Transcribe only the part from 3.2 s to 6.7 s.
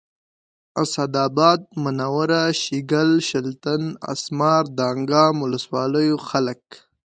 شلتن اسمار دانګام ولسوالیو خلک